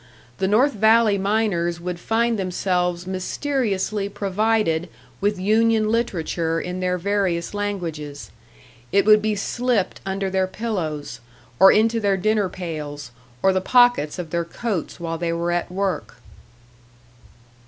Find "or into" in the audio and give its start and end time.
11.59-11.99